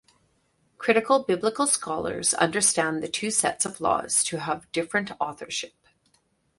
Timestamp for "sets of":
3.29-3.79